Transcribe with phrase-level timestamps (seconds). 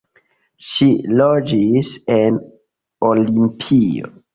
[0.69, 0.87] Ŝi
[1.21, 2.43] loĝis en
[3.15, 4.17] Olimpio.